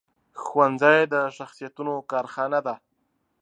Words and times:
ښوونځی 0.43 0.99
د 1.13 1.15
شخصیتونو 1.37 1.93
کارخانه 2.11 2.59
ده 2.67 2.75